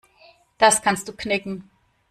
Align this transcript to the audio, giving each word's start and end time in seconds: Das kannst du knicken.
Das 0.57 0.81
kannst 0.81 1.07
du 1.09 1.13
knicken. 1.13 1.69